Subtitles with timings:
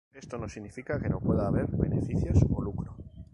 [0.19, 2.95] Esto no significa que no pueda haber beneficios o lucro.